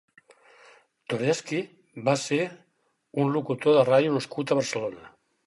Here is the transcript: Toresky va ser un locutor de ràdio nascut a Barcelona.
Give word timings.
Toresky 1.13 1.59
va 2.07 2.15
ser 2.23 2.41
un 3.25 3.31
locutor 3.37 3.79
de 3.79 3.87
ràdio 3.93 4.17
nascut 4.19 4.57
a 4.57 4.61
Barcelona. 4.63 5.17